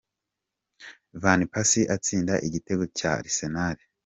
[1.21, 3.77] Van Persie atsinda igitego cya Arsenal.